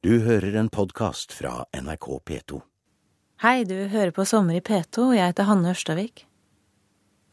[0.00, 2.58] Du hører en podkast fra NRK P2.
[3.42, 6.22] Hei, du hører på Sommer i P2, og jeg heter Hanne Ørstavik.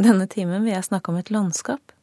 [0.03, 1.95] Denne timen vil jeg snakke om et landskap.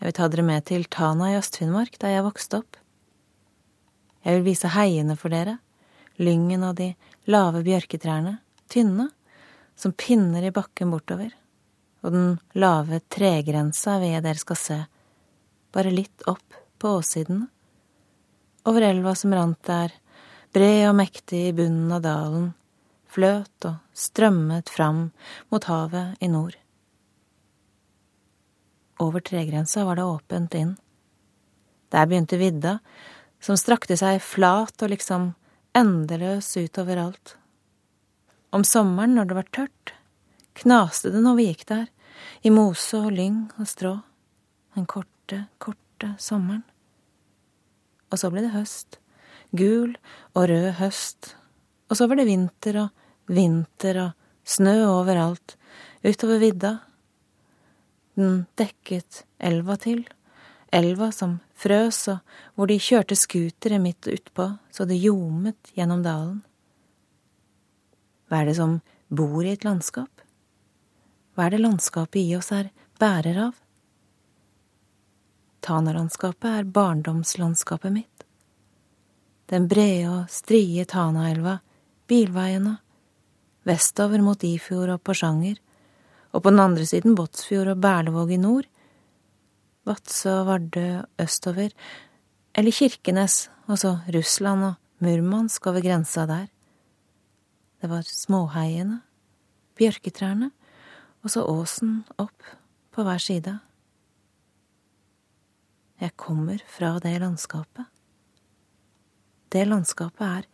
[0.00, 2.80] Jeg vil ta dere med til Tana i Øst-Finnmark, der jeg vokste opp.
[4.26, 5.60] Jeg vil vise heiene for dere,
[6.18, 6.96] lyngen og de
[7.30, 9.12] lave bjørketrærne, tynne,
[9.78, 11.30] som pinner i bakken bortover,
[12.02, 14.84] og den lave tregrensa jeg dere skal se,
[15.70, 17.46] bare litt opp på åssidene
[18.66, 19.92] over elva som rant der,
[20.54, 22.46] bred og mektig i bunnen av dalen,
[23.06, 25.10] fløt og strømmet fram
[25.52, 26.56] mot havet i nord.
[29.02, 30.76] Over tregrensa var det åpent inn.
[31.92, 32.78] Der begynte vidda,
[33.40, 35.34] som strakte seg flat og liksom
[35.76, 37.36] endeløs utover alt.
[38.50, 39.92] Om sommeren, når det var tørt,
[40.56, 41.90] knaste det når vi gikk der,
[42.42, 43.98] i mose og lyng og strå,
[44.74, 46.64] den korte, korte sommeren.
[48.12, 48.98] Og så ble det høst.
[49.56, 49.96] Gul
[50.34, 51.34] og rød høst.
[51.90, 54.12] Og så var det vinter og vinter og
[54.46, 55.56] snø overalt,
[56.06, 56.72] utover vidda.
[58.16, 60.04] Den dekket elva til,
[60.72, 66.40] elva som frøs og hvor de kjørte scootere midt utpå så det ljomet gjennom dalen.
[68.26, 70.10] Hva er det som bor i et landskap?
[71.36, 73.65] Hva er det landskapet i oss er bærer av?
[75.66, 78.24] Tanalandskapet er barndomslandskapet mitt.
[79.50, 81.58] Den brede og strie Tanaelva,
[82.06, 82.76] bilveiene,
[83.66, 85.58] vestover mot Ifjord og Porsanger,
[86.30, 88.66] og på den andre siden Båtsfjord og Berlevåg i nord,
[89.86, 90.86] Vadsø og Vardø
[91.22, 91.74] østover,
[92.54, 96.46] eller Kirkenes og så Russland og Murmansk over grensa der.
[97.82, 99.00] Det var småheiene,
[99.78, 100.50] bjørketrærne,
[101.22, 102.54] og så åsen opp
[102.94, 103.58] på hver side.
[106.00, 107.86] Jeg kommer fra det landskapet.
[109.48, 110.46] Det landskapet er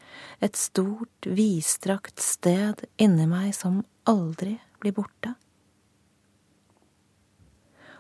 [0.47, 5.33] et stort, vidstrakt sted inni meg som aldri blir borte.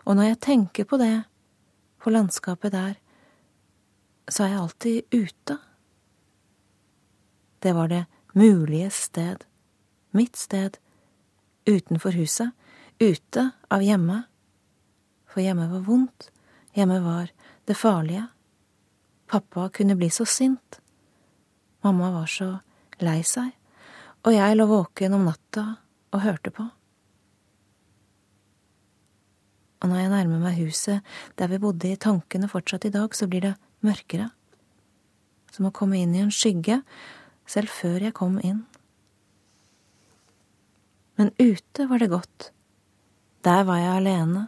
[0.06, 1.25] Og når jeg tenker på det,
[2.02, 2.94] på landskapet der,
[4.31, 5.56] så er jeg alltid ute.
[7.62, 8.04] Det var det
[8.34, 9.44] mulige sted,
[10.10, 10.78] mitt sted,
[11.66, 12.50] utenfor huset,
[13.00, 14.22] ute av hjemme,
[15.31, 16.31] for hjemme var vondt,
[16.72, 17.32] Hjemme var
[17.68, 18.26] det farlige.
[19.28, 20.80] Pappa kunne bli så sint.
[21.82, 22.48] Mamma var så
[23.02, 23.50] lei seg,
[24.22, 25.64] og jeg lå våken om natta
[26.12, 26.68] og hørte på.
[29.82, 33.26] Og når jeg nærmer meg huset der vi bodde i tankene fortsatt i dag, så
[33.26, 34.28] blir det mørkere.
[35.50, 36.80] Som å komme inn i en skygge,
[37.50, 38.62] selv før jeg kom inn.
[41.18, 42.52] Men ute var det godt.
[43.42, 44.46] Der var jeg alene,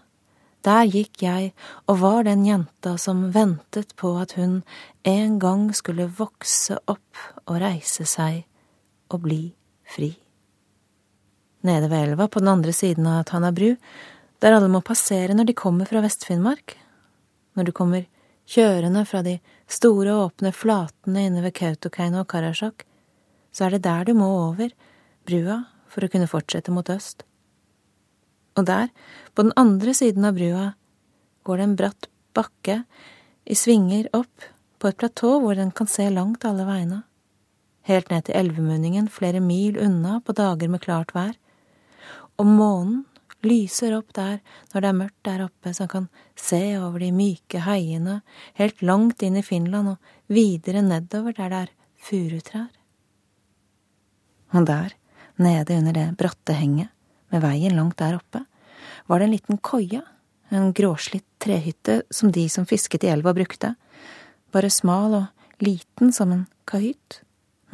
[0.65, 1.53] der gikk jeg
[1.91, 4.63] og var den jenta som ventet på at hun
[5.05, 8.45] en gang skulle vokse opp og reise seg
[9.13, 9.43] og bli
[9.85, 10.15] fri.
[11.65, 13.75] Nede ved elva på den andre siden av Tana bru,
[14.41, 16.77] der alle må passere når de kommer fra Vest-Finnmark,
[17.57, 18.09] når du kommer
[18.51, 19.39] kjørende fra de
[19.71, 22.85] store, åpne flatene inne ved Kautokeino og Karasjok,
[23.55, 24.75] så er det der du må over
[25.25, 27.25] brua for å kunne fortsette mot øst.
[28.55, 28.91] Og der,
[29.35, 30.67] på den andre siden av brua,
[31.45, 32.83] går det en bratt bakke
[33.45, 37.03] i svinger opp på et platå hvor den kan se langt alle veiene.
[37.89, 41.35] Helt ned til elvemunningen flere mil unna på dager med klart vær.
[42.41, 43.03] Og månen
[43.45, 44.39] lyser opp der
[44.73, 46.07] når det er mørkt der oppe, så han kan
[46.41, 48.23] se over de myke heiene
[48.61, 51.75] helt langt inn i Finland og videre nedover der det er
[52.09, 52.71] furutrær.
[54.55, 54.95] Og der,
[55.37, 56.94] nede under det bratte henget,
[57.35, 58.45] med veien langt der oppe,
[59.11, 60.01] var det en liten koie,
[60.55, 63.75] en gråslitt trehytte som de som fisket i elva brukte,
[64.55, 67.21] bare smal og liten som en kahytt,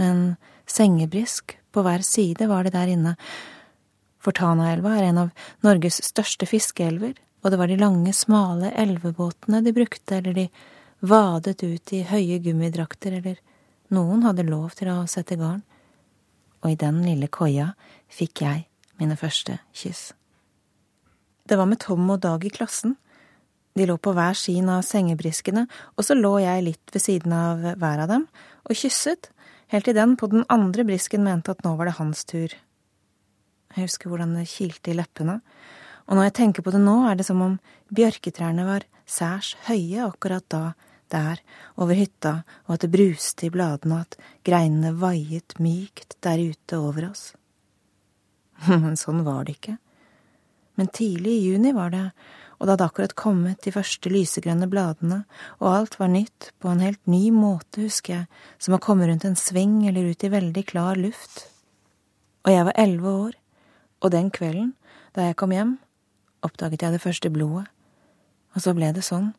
[0.01, 0.23] med en
[0.67, 1.59] sengebrisk.
[1.71, 3.15] På hver side var det der inne,
[4.21, 9.63] for Tanaelva er en av Norges største fiskeelver, og det var de lange, smale elvebåtene
[9.65, 10.49] de brukte, eller de
[11.01, 13.39] vadet ut i høye gummidrakter, eller
[13.95, 15.63] noen hadde lov til å sette garn,
[16.61, 17.71] og i den lille koia
[18.13, 18.70] fikk jeg
[19.01, 20.11] mine første kyss.
[21.49, 22.97] Det var med Tom og Dag i klassen.
[23.75, 25.67] De lå på hver sin av sengebriskene,
[25.97, 28.27] og så lå jeg litt ved siden av hver av dem
[28.67, 29.31] og kysset,
[29.71, 32.53] helt til den på den andre brisken mente at nå var det hans tur.
[33.71, 35.41] Jeg husker hvordan det kilte i leppene,
[36.11, 37.59] og når jeg tenker på det nå, er det som om
[37.95, 40.63] bjørketrærne var særs høye akkurat da,
[41.11, 41.43] der,
[41.79, 46.79] over hytta, og at det bruste i bladene, og at greinene vaiet mykt der ute
[46.79, 47.31] over oss.
[48.69, 49.79] Men sånn var det ikke
[50.81, 52.07] men tidlig i juni var det,
[52.57, 55.19] og det hadde akkurat kommet de første lysegrønne bladene,
[55.61, 59.27] og alt var nytt på en helt ny måte, husker jeg, som å komme rundt
[59.29, 61.43] en sving eller ut i veldig klar luft.
[62.47, 63.37] Og jeg var elleve år,
[64.01, 64.71] og den kvelden,
[65.13, 65.75] da jeg kom hjem,
[66.49, 67.67] oppdaget jeg det første blodet,
[68.57, 69.35] og så ble det sånn,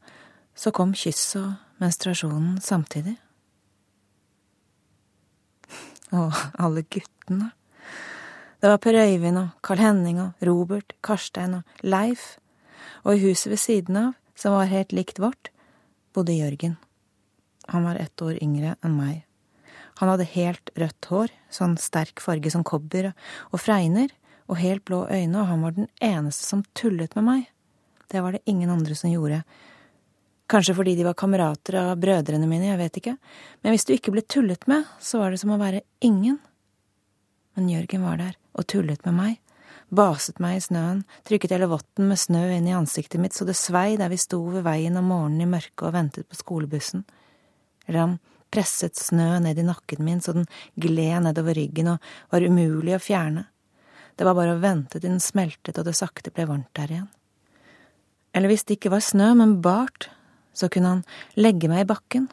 [0.54, 3.16] så kom kysset og menstruasjonen samtidig.
[6.22, 7.50] Og alle guttene.
[8.62, 12.36] Det var Per Øyvind og Carl Henning og Robert, Karstein og Leif,
[13.02, 15.50] og i huset ved siden av, som var helt likt vårt,
[16.14, 16.76] bodde Jørgen.
[17.74, 19.24] Han var ett år yngre enn meg.
[19.98, 23.08] Han hadde helt rødt hår, sånn sterk farge som kobber,
[23.50, 24.14] og fregner,
[24.46, 27.50] og helt blå øyne, og han var den eneste som tullet med meg.
[28.14, 29.42] Det var det ingen andre som gjorde.
[30.46, 33.16] Kanskje fordi de var kamerater av brødrene mine, jeg vet ikke,
[33.64, 36.38] men hvis du ikke ble tullet med, så var det som å være ingen.
[37.58, 39.38] Men Jørgen var der, og tullet med meg,
[39.92, 43.58] baset meg i snøen, trykket hele votten med snø inn i ansiktet mitt så det
[43.60, 47.06] svei der vi sto ved veien om morgenen i mørket og ventet på skolebussen,
[47.88, 48.20] eller han
[48.52, 53.04] presset snø ned i nakken min så den gled nedover ryggen og var umulig å
[53.04, 53.48] fjerne,
[54.16, 57.10] det var bare å vente til den smeltet og det sakte ble varmt der igjen.
[58.36, 60.10] Eller hvis det ikke var snø, men bart,
[60.56, 61.02] så kunne han
[61.40, 62.28] legge meg i bakken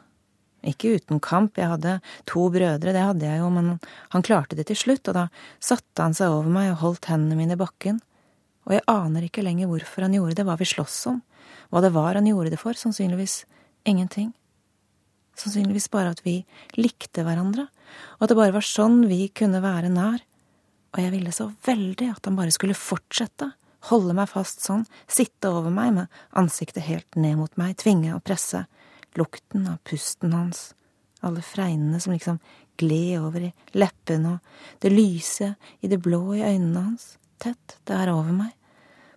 [0.70, 1.98] ikke uten kamp, jeg hadde
[2.28, 3.76] to brødre, det hadde jeg jo, men
[4.14, 5.24] han klarte det til slutt, og da
[5.62, 8.00] satte han seg over meg og holdt hendene mine i bakken,
[8.68, 11.22] og jeg aner ikke lenger hvorfor han gjorde det, hva vi sloss om,
[11.72, 13.42] hva det var han gjorde det for, sannsynligvis
[13.88, 14.32] ingenting.
[15.38, 16.42] Sannsynligvis bare at vi
[16.76, 17.68] likte hverandre,
[18.18, 20.20] og at det bare var sånn vi kunne være nær,
[20.96, 23.52] og jeg ville så veldig at han bare skulle fortsette,
[23.88, 28.24] holde meg fast sånn, sitte over meg med ansiktet helt ned mot meg, tvinge og
[28.26, 28.64] presse
[29.18, 30.72] lukten av pusten hans,
[31.20, 32.38] alle fregnene som liksom
[32.78, 38.12] gled over i leppene og det lyse i det blå i øynene hans, tett der
[38.12, 38.54] over meg,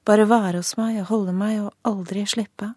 [0.06, 2.74] bare være hos meg og holde meg og aldri slippe.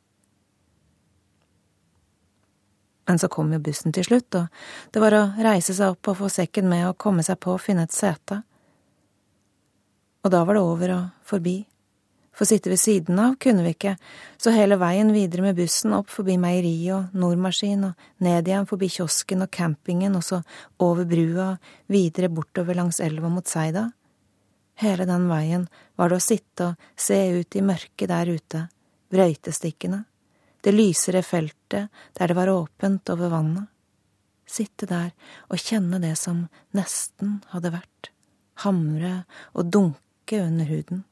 [3.09, 6.21] Men så kom jo bussen til slutt, og det var å reise seg opp og
[6.23, 8.41] få sekken med og komme seg på og finne et sete.
[10.25, 11.59] Og da var det over og forbi
[12.35, 13.95] for sitte ved siden av kunne vi ikke,
[14.39, 18.89] så hele veien videre med bussen opp forbi meieriet og Nordmaskin og ned igjen forbi
[18.91, 20.41] kiosken og campingen og så
[20.83, 21.53] over brua
[21.91, 23.87] videre bortover langs elva mot Seida.
[24.83, 28.67] Hele den veien var det å sitte og se ut i mørket der ute,
[29.15, 30.03] brøytestikkene,
[30.65, 33.71] det lysere feltet der det var åpent over vannet.
[34.45, 35.13] Sitte der
[35.53, 38.11] og kjenne det som nesten hadde vært,
[38.67, 39.21] hamre
[39.55, 41.05] og dunke under huden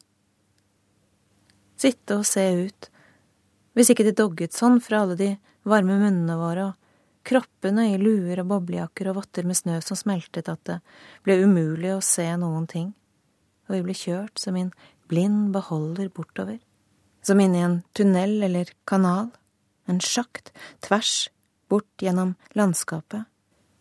[1.83, 2.89] sitte og se ut,
[3.77, 5.31] hvis ikke det dogget sånn fra alle de
[5.69, 6.79] varme munnene våre og
[7.27, 10.79] kroppene i luer og boblejakker og votter med snø som smeltet at det
[11.27, 12.91] ble umulig å se noen ting,
[13.69, 14.73] og vi ble kjørt som en
[15.11, 16.59] blind beholder bortover,
[17.23, 19.31] som inn i en tunnel eller kanal,
[19.87, 20.51] en sjakt,
[20.83, 21.31] tvers,
[21.71, 23.29] bort gjennom landskapet,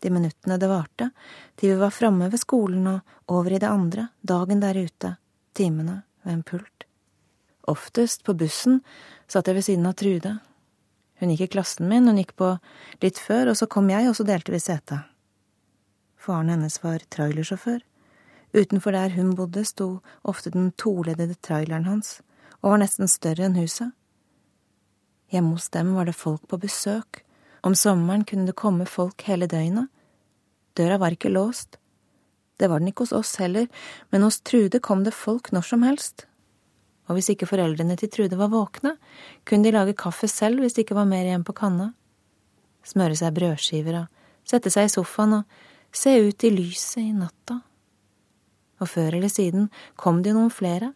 [0.02, 1.10] de minuttene det varte,
[1.58, 5.16] til vi var framme ved skolen og over i det andre, dagen der ute,
[5.54, 6.71] timene ved en pult.
[7.70, 8.80] Oftest på bussen
[9.30, 10.36] satt jeg ved siden av Trude.
[11.22, 12.56] Hun gikk i klassen min, hun gikk på
[13.04, 15.04] litt før, og så kom jeg, og så delte vi sete.
[16.18, 17.80] Faren hennes var trailersjåfør.
[18.52, 22.20] Utenfor der hun bodde, sto ofte den toleddede traileren hans,
[22.60, 23.94] og var nesten større enn huset.
[25.32, 27.22] Hjemme hos dem var det folk på besøk,
[27.62, 29.86] om sommeren kunne det komme folk hele døgnet.
[30.74, 31.78] Døra var ikke låst.
[32.58, 33.70] Det var den ikke hos oss heller,
[34.10, 36.26] men hos Trude kom det folk når som helst,
[37.08, 38.94] og hvis ikke foreldrene til Trude var våkne,
[39.48, 41.90] kunne de lage kaffe selv hvis det ikke var mer igjen på kanna,
[42.86, 45.60] smøre seg brødskiver og sette seg i sofaen og
[45.92, 47.60] se ut i lyset i natta.
[48.82, 49.68] Og før eller siden
[50.00, 50.92] kom det jo noen flere,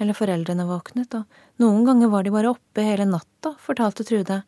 [0.00, 4.42] eller foreldrene våknet, og noen ganger var de bare oppe hele natta, fortalte Trude,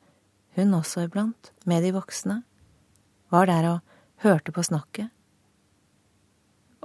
[0.59, 2.43] hun også iblant, med de voksne,
[3.33, 5.09] var der og hørte på snakket.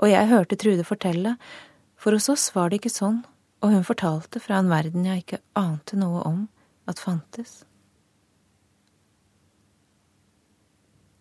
[0.02, 1.36] Og jeg hørte Trude fortelle,
[1.98, 3.22] for hos oss var det ikke sånn
[3.64, 6.42] og hun fortalte fra en verden jeg ikke ante noe om
[6.92, 7.62] at fantes.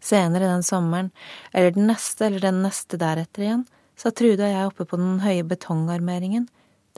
[0.02, 1.12] Senere den sommeren,
[1.54, 3.62] eller den neste eller den neste deretter igjen,
[3.94, 6.48] satt Trude og jeg oppe på den høye betongarmeringen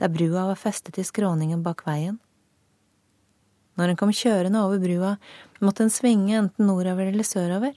[0.01, 2.17] der brua var festet i skråningen bak veien.
[3.75, 5.15] Når hun kom kjørende over brua,
[5.63, 7.75] måtte hun svinge enten nordover eller sørover.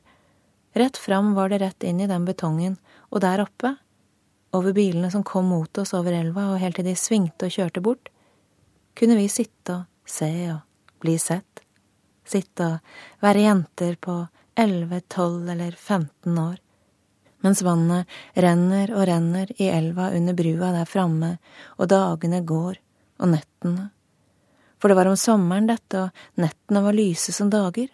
[0.78, 2.76] Rett fram var det rett inn i den betongen,
[3.10, 3.74] og der oppe,
[4.56, 7.82] over bilene som kom mot oss over elva, og helt til de svingte og kjørte
[7.84, 8.08] bort,
[8.98, 11.62] kunne vi sitte og se og bli sett,
[12.26, 14.16] sitte og være jenter på
[14.58, 16.56] elleve, tolv eller femten år,
[17.46, 21.36] mens vannet renner og renner i elva under brua der framme,
[21.78, 22.80] og dagene går,
[23.18, 23.90] og nettene,
[24.78, 27.88] For det var om sommeren dette, og nettene var lyse som dager,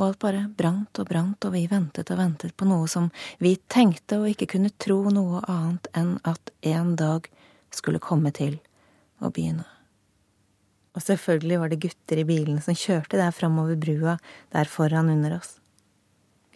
[0.00, 3.10] og alt bare brant og brant, og vi ventet og ventet på noe som
[3.42, 7.28] vi tenkte og ikke kunne tro noe annet enn at en dag
[7.74, 8.56] skulle komme til
[9.20, 9.66] å begynne.
[10.96, 14.16] Og selvfølgelig var det gutter i bilene som kjørte der framover brua,
[14.50, 15.58] der foran under oss.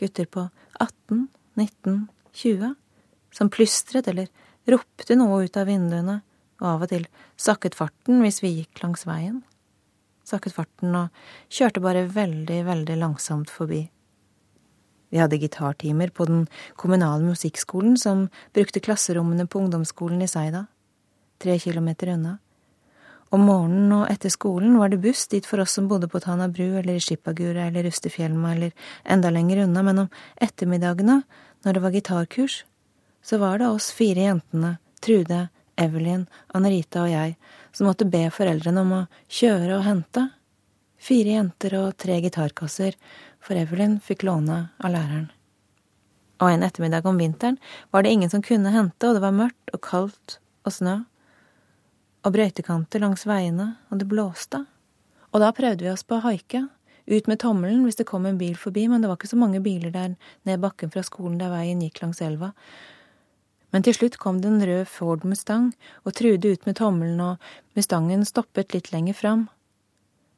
[0.00, 0.48] Gutter på
[0.80, 1.28] 18,
[1.60, 2.00] 19,
[2.34, 2.74] 20,
[3.34, 4.32] som plystret eller
[4.66, 6.22] ropte noe ut av vinduene,
[6.62, 7.04] og av og til
[7.36, 9.42] sakket farten hvis vi gikk langs veien.
[10.24, 13.82] Sakket farten og kjørte bare veldig, veldig langsomt forbi.
[15.14, 16.46] Vi hadde gitartimer på den
[16.80, 20.64] kommunale musikkskolen som brukte klasserommene på ungdomsskolen i Seida,
[21.38, 22.38] tre kilometer unna.
[23.34, 26.48] Om morgenen og etter skolen var det buss dit for oss som bodde på Tana
[26.50, 30.12] bru eller i Skippagura eller Rustefjelma eller enda lenger unna, men om
[30.42, 31.20] ettermiddagene,
[31.64, 32.60] når det var gitarkurs,
[33.24, 35.48] så var det oss fire jentene, Trude,
[35.80, 37.36] Evelyn, Anne-Rita og jeg,
[37.72, 40.28] som måtte be foreldrene om å kjøre og hente.
[41.00, 42.96] Fire jenter og tre gitarkasser,
[43.44, 45.26] for Evelyn fikk låne av læreren.
[46.42, 47.58] Og en ettermiddag om vinteren
[47.94, 51.00] var det ingen som kunne hente, og det var mørkt og kaldt og snø.
[52.24, 54.64] Og brøytekanter langs veiene, og det blåste.
[55.34, 56.64] Og da prøvde vi oss på å haike,
[57.04, 59.60] ut med tommelen hvis det kom en bil forbi, men det var ikke så mange
[59.64, 60.14] biler der
[60.48, 62.54] ned bakken fra skolen der veien gikk langs elva,
[63.74, 65.72] men til slutt kom det en rød Ford Mustang
[66.06, 69.48] og trude ut med tommelen, og Mustangen stoppet litt lenger fram.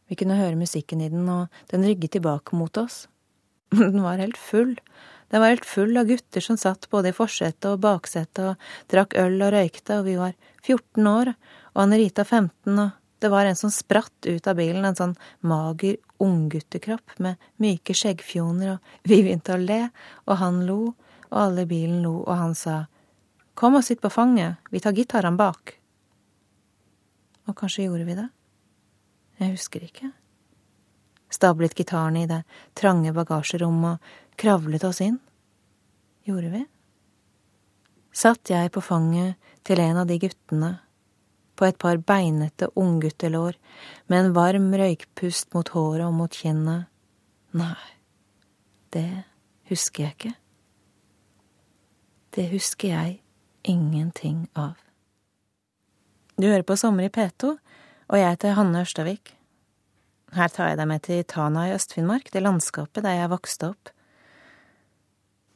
[0.08, 3.04] Vi kunne høre musikken i den, og den rygget tilbake mot oss.
[3.76, 4.76] Den var helt full.
[5.28, 9.16] Den var helt full av gutter som satt både i forsetet og baksetet og drakk
[9.18, 11.32] øl og røykte, og vi var 14 år,
[11.74, 15.98] og Anne-Rita 15, og det var en som spratt ut av bilen, en sånn mager
[16.22, 19.82] ungguttekropp med myke skjeggfjoner, og vi begynte å le,
[20.30, 20.80] og han lo,
[21.26, 22.84] og alle i bilen lo, og han sa
[23.56, 25.72] Kom og sitt på fanget, vi tar gitarene bak.
[27.48, 28.28] Og kanskje gjorde vi det?
[29.40, 30.10] Jeg husker ikke.
[31.32, 32.42] Stablet gitarene i det
[32.76, 35.16] trange bagasjerommet og kravlet oss inn.
[36.28, 36.62] Gjorde vi?
[38.16, 40.72] Satt jeg på fanget til en av de guttene,
[41.56, 43.56] på et par beinete ungguttelår,
[44.12, 46.90] med en varm røykpust mot håret og mot kinnet.
[47.56, 47.92] Nei,
[48.92, 49.08] det
[49.72, 50.34] husker jeg ikke.
[52.36, 53.22] Det husker jeg
[53.66, 54.76] ingenting av.
[56.36, 57.56] Du hører på Sommer i P2,
[58.06, 59.32] og jeg heter Hanne Ørstavik.
[60.36, 63.92] Her tar jeg deg med til Tana i Øst-Finnmark, det landskapet der jeg vokste opp.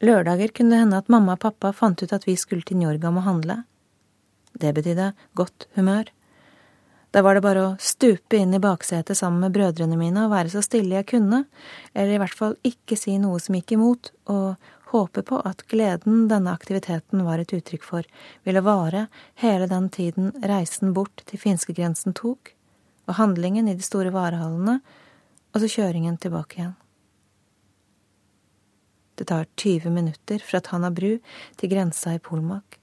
[0.01, 3.21] Lørdager kunne det hende at mamma og pappa fant ut at vi skulle til Njorgam
[3.21, 3.59] og handle.
[4.57, 6.09] Det betydde godt humør.
[7.11, 10.53] Da var det bare å stupe inn i baksetet sammen med brødrene mine og være
[10.53, 11.43] så stille jeg kunne,
[11.93, 14.55] eller i hvert fall ikke si noe som gikk imot, og
[14.91, 18.07] håpe på at gleden denne aktiviteten var et uttrykk for,
[18.47, 19.07] ville vare
[19.43, 22.55] hele den tiden reisen bort til finskegrensen tok,
[23.09, 24.81] og handlingen i de store varehallene,
[25.51, 26.77] og så kjøringen tilbake igjen.
[29.19, 31.19] Det tar 20 minutter fra Tana bru
[31.61, 32.79] til grensa i Polmak.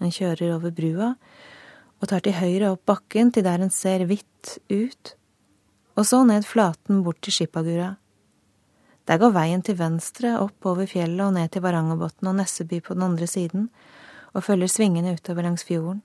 [0.00, 1.10] En kjører over brua
[2.00, 5.12] og tar til høyre opp bakken til der en ser hvitt ut,
[5.94, 7.94] og så ned flaten bort til Skipagura
[9.08, 12.96] der går veien til venstre opp over fjellet og ned til Varangerbotn og Nesseby på
[12.96, 13.68] den andre siden,
[14.32, 16.00] og følger svingene utover langs fjorden.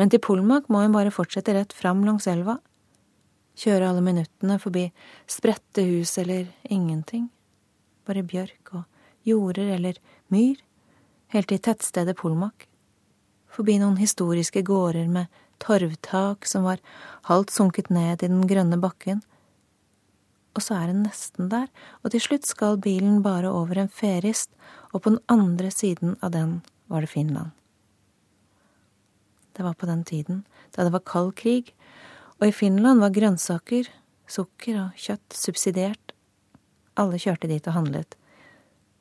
[0.00, 2.56] Men til Polmak må hun bare fortsette rett fram langs elva,
[3.60, 4.86] kjøre alle minuttene forbi
[5.28, 7.28] spredte hus eller ingenting,
[8.08, 8.84] bare bjørk og
[9.28, 10.00] jorder eller
[10.32, 10.56] myr,
[11.34, 12.64] helt til tettstedet Polmak,
[13.50, 15.28] forbi noen historiske gårder med
[15.60, 16.80] torvtak som var
[17.28, 19.20] halvt sunket ned i den grønne bakken,
[20.56, 21.68] og så er den nesten der,
[22.02, 24.50] og til slutt skal bilen bare over en ferist,
[24.92, 27.50] og på den andre siden av den var det Finland.
[29.54, 31.74] Det var på den tiden da det var kald krig,
[32.40, 33.90] og i Finland var grønnsaker,
[34.30, 36.14] sukker og kjøtt subsidiert.
[36.98, 38.16] Alle kjørte dit og handlet,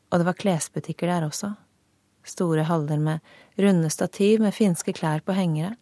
[0.10, 1.53] og det var klesbutikker der også,
[2.25, 3.20] store haller med
[3.58, 5.75] runde stativ med finske klær på hengere.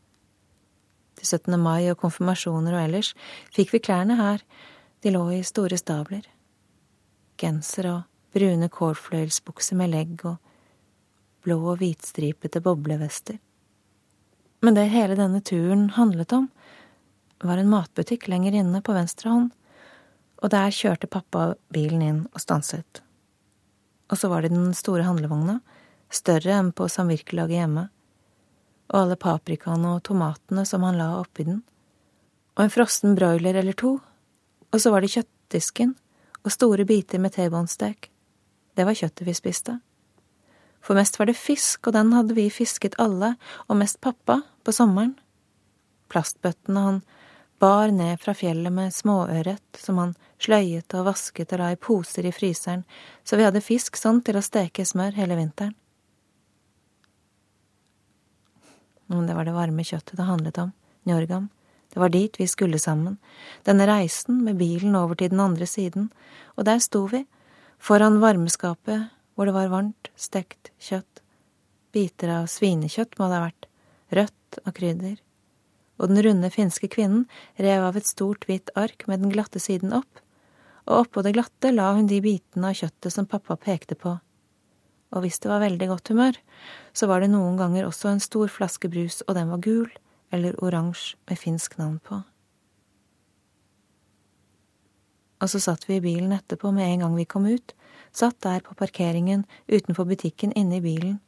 [1.18, 1.58] Til 17.
[1.60, 3.14] mai og konfirmasjoner og ellers
[3.56, 4.44] fikk vi klærne her,
[5.02, 6.26] de lå i store stabler.
[7.38, 8.02] Genser og
[8.34, 10.38] brune kålfløyelsbukser med legg og
[11.46, 13.38] blå og hvitstripete boblevester.
[14.62, 16.50] Men det hele denne turen handlet om,
[17.44, 19.52] var en matbutikk lenger inne på venstre hånd,
[20.42, 23.04] og der kjørte pappa bilen inn og stanset.
[24.10, 25.60] Og så var det den store handlevogna,
[26.10, 27.88] større enn på samvirkelaget hjemme,
[28.88, 31.62] og alle paprikaene og tomatene som han la oppi den,
[32.58, 33.98] og en frossen broiler eller to
[34.78, 35.96] og så var det kjøttdisken
[36.46, 38.12] og store biter med T-bonestek.
[38.78, 39.80] Det var kjøttet vi spiste.
[40.86, 43.34] For mest var det fisk, og den hadde vi fisket alle,
[43.66, 45.16] og mest pappa, på sommeren.
[46.08, 47.02] plastbøttene han
[47.60, 52.28] bar ned fra fjellet med småørret som han sløyet og vasket og la i poser
[52.30, 52.86] i fryseren,
[53.24, 55.74] så vi hadde fisk sånn til å steke smør hele vinteren.
[59.08, 60.74] Men det var det varme kjøttet det handlet om,
[61.08, 61.50] Njorgam.
[61.98, 63.16] Det var dit vi skulle sammen,
[63.66, 66.12] denne reisen med bilen over til den andre siden,
[66.54, 67.24] og der sto vi,
[67.82, 71.24] foran varmeskapet hvor det var varmt, stekt kjøtt.
[71.98, 73.70] Biter av svinekjøtt må det ha vært,
[74.14, 75.18] rødt og krydder.
[75.98, 77.26] Og den runde finske kvinnen
[77.58, 80.22] rev av et stort, hvitt ark med den glatte siden opp,
[80.86, 84.20] og oppå det glatte la hun de bitene av kjøttet som pappa pekte på.
[85.18, 86.44] Og hvis det var veldig godt humør,
[86.94, 89.90] så var det noen ganger også en stor flaske brus, og den var gul
[90.32, 92.22] eller oransje med finsk navn på.
[95.38, 97.76] Og så satt vi i bilen etterpå med en gang vi kom ut,
[98.12, 101.20] satt der på parkeringen utenfor butikken inne i bilen,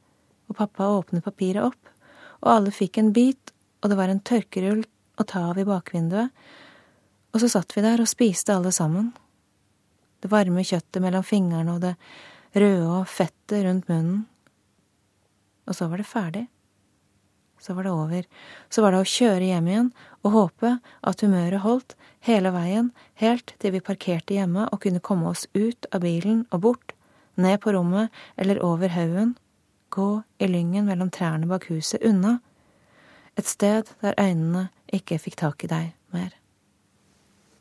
[0.49, 1.93] og pappa åpnet papiret opp,
[2.41, 4.83] og alle fikk en bit og det var en tørkerull
[5.19, 6.31] å ta av i bakvinduet,
[7.29, 9.11] og så satt vi der og spiste alle sammen.
[10.19, 11.93] Det varme kjøttet mellom fingrene og det
[12.57, 14.23] røde og fettet rundt munnen.
[15.69, 16.47] Og så var det ferdig.
[17.59, 18.23] Så var det over.
[18.69, 19.91] Så var det å kjøre hjem igjen
[20.23, 25.29] og håpe at humøret holdt hele veien, helt til vi parkerte hjemme og kunne komme
[25.31, 26.95] oss ut av bilen og bort,
[27.39, 29.35] ned på rommet eller over haugen,
[29.89, 32.39] gå i lyngen mellom trærne bak huset, unna,
[33.39, 36.33] et sted der øynene ikke fikk tak i deg mer.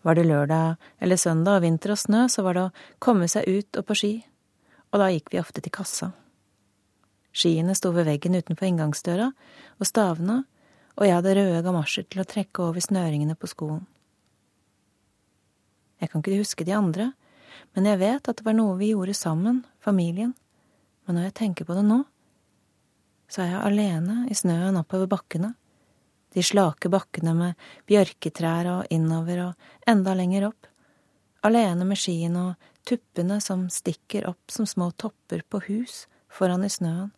[0.03, 3.47] Var det lørdag eller søndag og vinter og snø, så var det å komme seg
[3.47, 4.15] ut og på ski,
[4.93, 6.13] og da gikk vi ofte til kassa.
[7.35, 9.29] Skiene sto ved veggen utenfor inngangsdøra,
[9.79, 10.43] og stavene,
[10.99, 13.85] og jeg hadde røde gamasjer til å trekke over snøringene på skoen.
[15.99, 17.13] Jeg kan ikke huske de andre,
[17.75, 20.35] men jeg vet at det var noe vi gjorde sammen, familien,
[21.07, 22.03] men når jeg tenker på det nå,
[23.29, 25.55] så er jeg alene i snøen oppover bakkene
[26.35, 30.69] de slake bakkene med bjørketrær og innover og enda lenger opp,
[31.47, 36.73] alene med skiene og tuppene som stikker opp som små topper på hus foran i
[36.73, 37.11] snøen.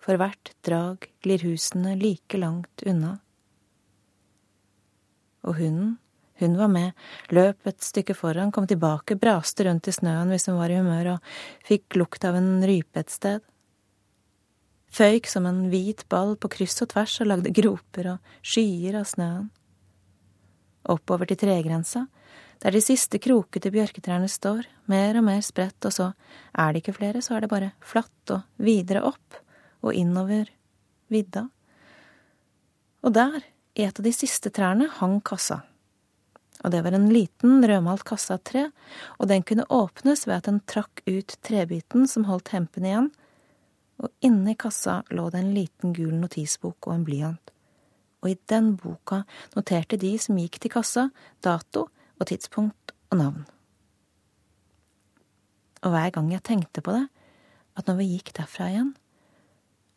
[0.00, 3.18] For hvert drag glir husene like langt unna.
[5.44, 5.98] Og hunden,
[6.40, 6.96] hun var med,
[7.32, 11.14] løp et stykke foran, kom tilbake, braste rundt i snøen hvis hun var i humør
[11.14, 11.32] og
[11.68, 13.44] fikk lukt av en rype et sted
[14.90, 19.06] føyk som en hvit ball på kryss og tvers og lagde groper og skyer av
[19.08, 19.50] snøen.
[20.90, 22.06] Oppover til tregrensa,
[22.60, 26.10] der de siste krokete bjørketrærne står, mer og mer spredt, og så
[26.52, 29.40] er det ikke flere, så er det bare flatt og videre opp
[29.80, 30.50] og innover
[31.12, 31.46] vidda.
[33.00, 33.40] Og der,
[33.78, 35.62] i et av de siste trærne, hang kassa.
[36.60, 38.66] Og det var en liten, rødmalt kasse av tre,
[39.16, 43.08] og den kunne åpnes ved at den trakk ut trebiten som holdt hempen igjen,
[44.00, 47.52] og inni kassa lå det en liten gul notisbok og en blyant.
[48.20, 49.22] Og i den boka
[49.56, 51.08] noterte de som gikk til kassa,
[51.44, 51.86] dato
[52.20, 53.44] og tidspunkt og navn.
[55.80, 57.06] Og hver gang jeg tenkte på det,
[57.80, 58.92] at når vi gikk derfra igjen,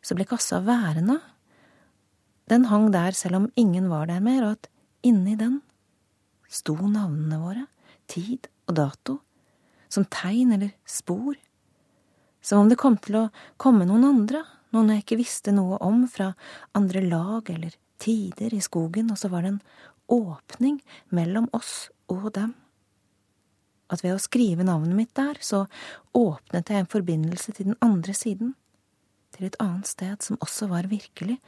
[0.04, 1.18] så ble kassa værende.
[2.50, 4.68] Den hang der selv om ingen var der mer, og at
[5.04, 5.62] inni den
[6.48, 7.64] sto navnene våre,
[8.06, 9.18] tid og dato,
[9.88, 11.34] som tegn eller spor
[12.44, 14.42] som om det kom til å komme noen andre,
[14.76, 16.34] noen jeg ikke visste noe om fra
[16.76, 19.62] andre lag eller tider i skogen, og så var det en
[20.12, 20.76] åpning
[21.08, 22.52] mellom oss og dem.
[23.88, 25.62] At ved å skrive navnet mitt der, så
[26.12, 28.52] åpnet jeg en forbindelse til den andre siden,
[29.34, 31.38] til et annet sted som også var virkelig,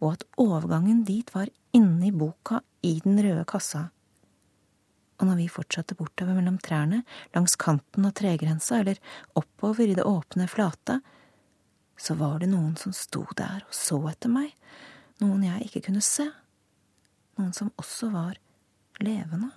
[0.00, 3.88] og at overgangen dit var inne i boka i den røde kassa.
[5.16, 7.02] Og når vi fortsatte bortover mellom trærne,
[7.34, 9.00] langs kanten av tregrensa eller
[9.38, 10.98] oppover i det åpne flate,
[11.96, 14.52] så var det noen som sto der og så etter meg,
[15.22, 16.26] noen jeg ikke kunne se,
[17.40, 18.36] noen som også var
[19.00, 19.54] levende.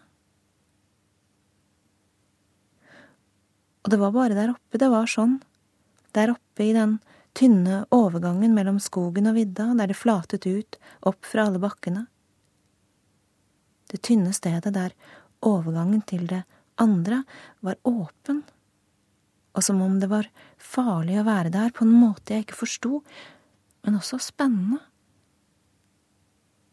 [3.83, 4.79] Og det var bare der oppe.
[4.79, 5.39] Det var sånn,
[6.15, 6.97] der oppe i den
[7.39, 12.05] tynne overgangen mellom skogen og vidda, der det flatet ut opp fra alle bakkene.
[13.89, 14.95] Det tynne stedet der
[15.45, 16.43] overgangen til det
[16.79, 17.23] andre
[17.65, 18.43] var åpen,
[19.55, 20.27] og som om det var
[20.59, 22.99] farlig å være der på en måte jeg ikke forsto,
[23.87, 24.81] men også spennende.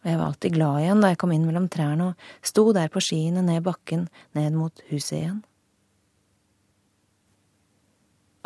[0.02, 2.90] Og jeg var alltid glad igjen da jeg kom inn mellom trærne og sto der
[2.92, 4.04] på skiene ned bakken
[4.38, 5.38] ned mot huset igjen.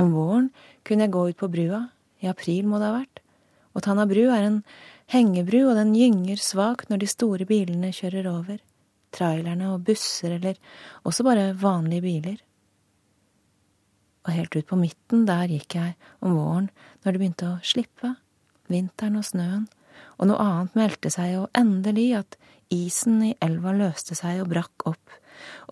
[0.01, 0.47] Om våren
[0.89, 1.83] kunne jeg gå ut på brua,
[2.21, 3.23] i april må det ha vært,
[3.75, 4.61] og Tana bru er en
[5.11, 8.61] hengebru, og den gynger svakt når de store bilene kjører over.
[9.15, 10.59] Trailerne og busser eller
[11.07, 12.39] også bare vanlige biler.
[14.27, 16.69] Og helt ut på midten, der gikk jeg om våren
[17.03, 18.15] når det begynte å slippe,
[18.71, 19.67] vinteren og snøen,
[20.21, 22.39] og noe annet meldte seg, og endelig at
[22.71, 25.17] isen i elva løste seg og brakk opp,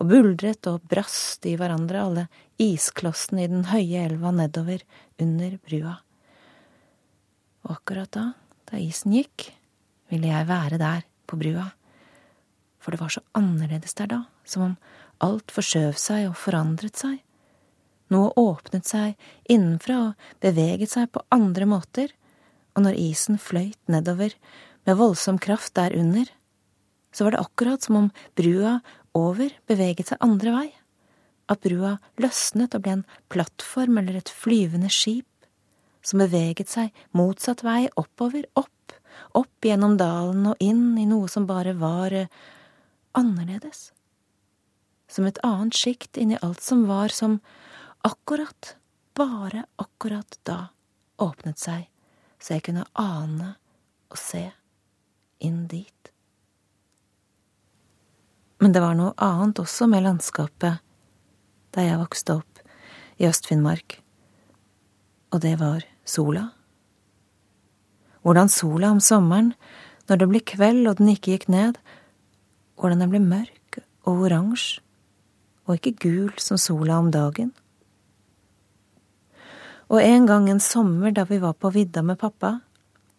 [0.01, 2.27] og buldret og brast i hverandre alle
[2.59, 4.83] isklossene i den høye elva nedover
[5.21, 5.99] under brua.
[7.67, 8.25] Og akkurat da,
[8.69, 9.49] da isen gikk,
[10.09, 11.67] ville jeg være der på brua,
[12.79, 14.77] for det var så annerledes der da, som om
[15.25, 17.19] alt forskjøv seg og forandret seg.
[18.09, 19.19] Noe åpnet seg
[19.51, 22.09] innenfra og beveget seg på andre måter,
[22.73, 24.33] og når isen fløyt nedover
[24.87, 26.25] med voldsom kraft der under,
[27.13, 28.79] så var det akkurat som om brua
[29.17, 30.67] over beveget seg andre vei,
[31.49, 35.28] at brua løsnet og ble en plattform eller et flyvende skip
[36.09, 38.95] som beveget seg motsatt vei oppover, opp,
[39.37, 42.31] opp gjennom dalen og inn i noe som bare var eh,
[43.17, 43.91] annerledes.
[45.09, 47.39] Som et annet sjikt inni alt som var som
[48.05, 48.75] akkurat,
[49.17, 50.59] bare akkurat da
[51.19, 51.89] åpnet seg,
[52.39, 53.55] så jeg kunne ane
[54.09, 54.45] og se
[55.43, 56.13] inn dit.
[58.59, 60.81] Men det var noe annet også med landskapet
[61.75, 62.61] der jeg vokste opp
[63.19, 63.99] i Øst-Finnmark,
[65.31, 66.49] og det var sola.
[68.25, 69.53] Hvordan sola om sommeren,
[70.09, 71.77] når det ble kveld og den ikke gikk ned,
[72.79, 74.81] hvordan den ble mørk og oransje,
[75.69, 77.51] og ikke gul som sola om dagen.
[79.89, 82.59] Og en gang en sommer da vi var på vidda med pappa,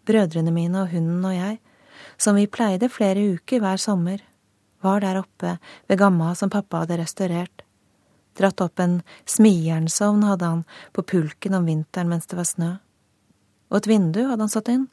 [0.06, 1.58] brødrene mine og hunden og jeg,
[2.18, 4.22] som vi pleide flere uker hver sommer,
[4.82, 7.62] var der oppe ved gamma som pappa hadde restaurert.
[8.38, 10.62] Dratt opp en smijernsovn hadde han
[10.92, 12.70] på pulken om vinteren mens det var snø.
[13.70, 14.86] Og et vindu hadde han satt inn.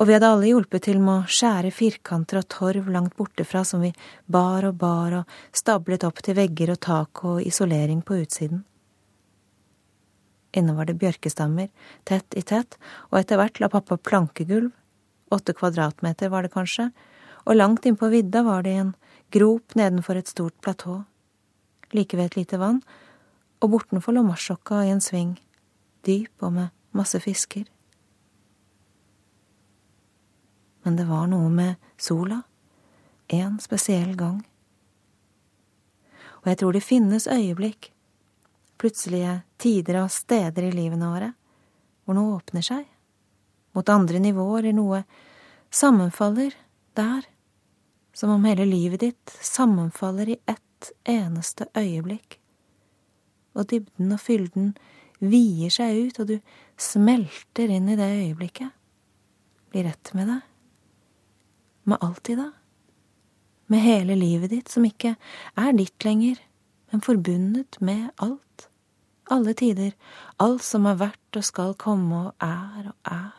[0.00, 3.82] Og vi hadde alle hjulpet til med å skjære firkanter og torv langt bortefra som
[3.84, 3.90] vi
[4.24, 8.62] bar og bar og stablet opp til vegger og tak og isolering på utsiden.
[10.56, 11.68] Inne var det bjørkestammer,
[12.08, 12.74] tett i tett,
[13.12, 14.72] og etter hvert la pappa plankegulv,
[15.30, 16.88] åtte kvadratmeter var det kanskje,
[17.46, 18.94] og langt innpå vidda var det en
[19.30, 21.04] grop nedenfor et stort platå,
[21.94, 22.82] like ved et lite vann,
[23.60, 25.34] og bortenfor lå marsjokka i en sving,
[26.06, 27.66] dyp og med masse fisker.
[30.82, 32.40] Men det var noe med sola,
[33.28, 34.40] en spesiell gang.
[36.40, 37.90] Og jeg tror det finnes øyeblikk,
[38.80, 41.34] plutselige tider og steder i livene våre,
[42.04, 42.86] hvor noe åpner seg,
[43.76, 45.02] mot andre nivåer, eller noe
[45.70, 46.56] sammenfaller
[46.96, 47.28] der,
[48.16, 50.64] som om hele livet ditt sammenfaller i ett
[51.08, 52.38] eneste øyeblikk,
[53.54, 54.74] og dybden og fylden
[55.20, 56.36] vier seg ut, og du
[56.80, 58.70] smelter inn i det øyeblikket,
[59.70, 60.46] blir ett med deg,
[61.90, 62.52] med alt i det.
[63.70, 65.12] med hele livet ditt som ikke
[65.54, 66.40] er ditt lenger,
[66.90, 68.66] men forbundet med alt,
[69.30, 69.92] alle tider,
[70.42, 73.36] alt som har vært og skal komme og er og er.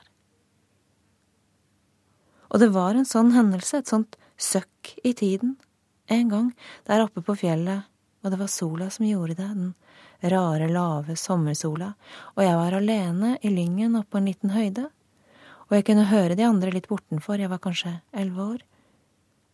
[2.48, 5.58] Og det var en sånn hendelse, et sånt søkk i tiden,
[6.12, 6.50] en gang
[6.88, 7.88] der oppe på fjellet,
[8.22, 9.74] og det var sola som gjorde det, den
[10.22, 11.94] rare, lave sommersola,
[12.36, 14.90] og jeg var alene i lyngen oppe på en liten høyde,
[15.70, 18.66] og jeg kunne høre de andre litt bortenfor, jeg var kanskje elleve år.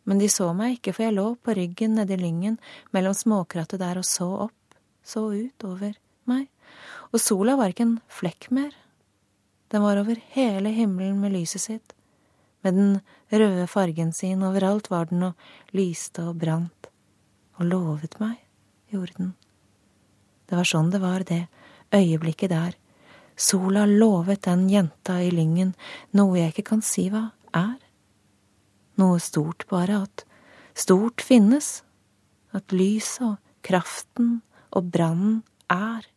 [0.07, 2.57] Men de så meg ikke, for jeg lå på ryggen nedi lyngen
[2.95, 5.93] mellom småkrattet der og så opp, så ut over
[6.27, 6.49] meg,
[7.13, 8.73] og sola var ikke en flekk mer,
[9.71, 11.93] den var over hele himmelen med lyset sitt,
[12.67, 12.99] med den
[13.31, 16.89] røde fargen sin, overalt var den og lyste og brant,
[17.57, 18.35] og lovet meg,
[18.91, 19.31] gjorde den.
[20.47, 21.47] Det var sånn det var, det
[21.95, 22.75] øyeblikket der.
[23.37, 25.75] Sola lovet den jenta i lyngen
[26.17, 27.77] noe jeg ikke kan si hva er.
[28.97, 30.25] Noe stort bare, at
[30.77, 31.83] stort finnes,
[32.55, 33.35] at lyset og
[33.67, 34.39] kraften
[34.73, 36.07] og brannen er.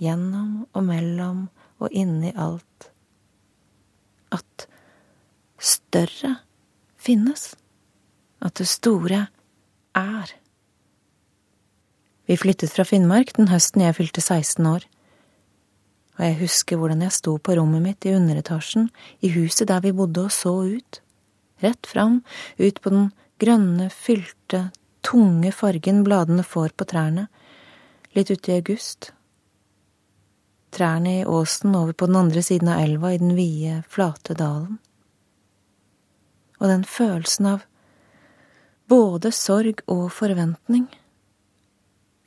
[0.00, 1.46] Gjennom og mellom
[1.80, 2.90] og inni alt.
[4.32, 4.66] At
[5.60, 6.36] større
[7.00, 7.54] finnes,
[8.40, 9.26] at det store
[9.96, 10.32] er.
[12.28, 14.86] Vi flyttet fra Finnmark den høsten jeg fylte 16 år,
[16.18, 18.90] og jeg husker hvordan jeg sto på rommet mitt i underetasjen
[19.24, 21.00] i huset der vi bodde og så ut,
[21.64, 22.20] rett fram,
[22.60, 23.08] ut på den
[23.40, 24.68] grønne, fylte,
[25.04, 27.26] tunge fargen bladene får på trærne,
[28.16, 29.14] litt uti august.
[30.70, 34.78] Trærne i åsen over på den andre siden av elva i den vide, flate dalen
[36.60, 37.66] og den følelsen av
[38.90, 40.86] både sorg og forventning,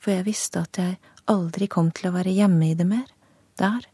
[0.02, 0.98] for jeg visste at jeg
[1.30, 3.06] aldri kom til å være hjemme i det mer,
[3.60, 3.86] der,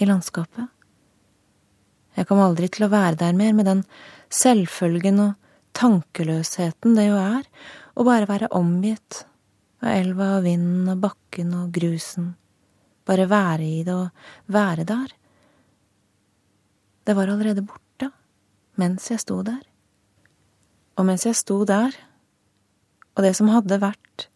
[0.00, 0.70] i landskapet.
[2.16, 3.82] Jeg kom aldri til å være der mer med den
[4.32, 5.34] selvfølgen og
[5.76, 7.44] tankeløsheten det jo er
[7.96, 9.24] å bare være omgitt
[9.84, 12.32] av elva og vinden og bakken og grusen,
[13.06, 15.10] bare være i det og være der.
[17.06, 17.85] Det var allerede borte
[18.80, 19.62] mens jeg sto der.
[20.96, 21.92] Og mens jeg sto der,
[23.16, 24.28] og det som hadde vært,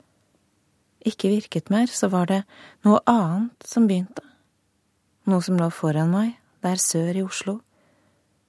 [1.06, 2.42] ikke virket mer, så var det
[2.84, 4.24] noe annet som begynte,
[5.28, 7.60] noe som lå foran meg, der sør i Oslo,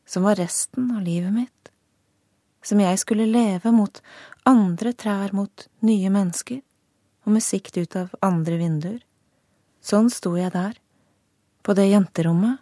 [0.07, 1.71] som var resten av livet mitt,
[2.63, 4.01] som jeg skulle leve mot
[4.47, 6.59] andre trær, mot nye mennesker,
[7.23, 8.99] og med sikt ut av andre vinduer.
[9.81, 10.75] Sånn sto jeg der,
[11.63, 12.59] på det jenterommet,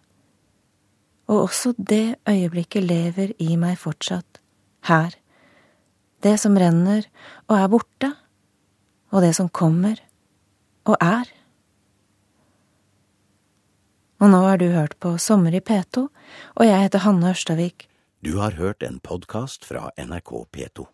[1.30, 4.42] og også det øyeblikket lever i meg fortsatt,
[4.90, 5.14] her,
[6.26, 7.06] det som renner
[7.48, 8.10] og er borte,
[9.14, 10.02] og det som kommer
[10.90, 11.30] og er.
[14.20, 16.10] Og nå har du hørt på Sommer i P2,
[16.56, 17.88] og jeg heter Hanne Ørstavik.
[18.26, 20.90] Du har hørt en podkast fra NRK P2.